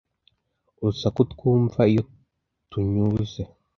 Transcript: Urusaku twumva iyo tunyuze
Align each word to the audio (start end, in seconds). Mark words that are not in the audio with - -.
Urusaku 0.79 1.21
twumva 1.31 1.79
iyo 1.91 2.03
tunyuze 2.69 3.41